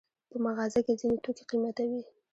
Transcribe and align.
په 0.29 0.37
مغازه 0.45 0.79
کې 0.85 0.93
ځینې 0.99 1.17
توکي 1.23 1.43
قیمته 1.49 1.83
وي. 1.89 2.01